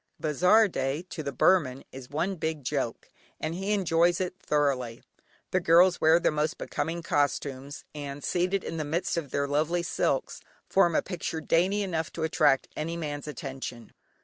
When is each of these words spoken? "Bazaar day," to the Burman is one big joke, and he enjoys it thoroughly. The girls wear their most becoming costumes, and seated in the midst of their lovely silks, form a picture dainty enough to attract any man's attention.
"Bazaar 0.19 0.67
day," 0.67 1.03
to 1.11 1.21
the 1.21 1.31
Burman 1.31 1.83
is 1.91 2.09
one 2.09 2.33
big 2.35 2.63
joke, 2.63 3.07
and 3.39 3.53
he 3.53 3.71
enjoys 3.71 4.19
it 4.19 4.33
thoroughly. 4.39 5.03
The 5.51 5.59
girls 5.59 6.01
wear 6.01 6.19
their 6.19 6.31
most 6.31 6.57
becoming 6.57 7.03
costumes, 7.03 7.85
and 7.93 8.23
seated 8.23 8.63
in 8.63 8.77
the 8.77 8.83
midst 8.83 9.15
of 9.15 9.29
their 9.29 9.47
lovely 9.47 9.83
silks, 9.83 10.41
form 10.67 10.95
a 10.95 11.03
picture 11.03 11.39
dainty 11.39 11.83
enough 11.83 12.11
to 12.13 12.23
attract 12.23 12.67
any 12.75 12.97
man's 12.97 13.27
attention. 13.27 13.93